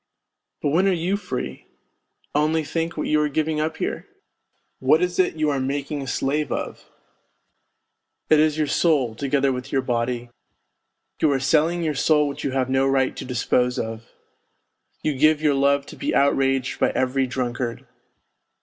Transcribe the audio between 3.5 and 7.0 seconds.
up here? What is it you are making a slave of?